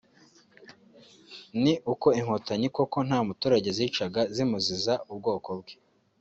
ni 1.61 1.73
uko 1.91 2.07
Inkotanyi 2.19 2.67
koko 2.75 2.97
nta 3.07 3.19
muturage 3.27 3.69
zicaga 3.77 4.21
zimuziza 4.35 4.93
ubwoko 5.11 5.49
bwe 5.59 5.75